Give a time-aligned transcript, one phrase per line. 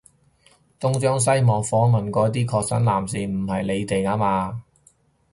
[0.79, 4.63] 東張西望訪問嗰啲確診男士唔係你哋吖嘛？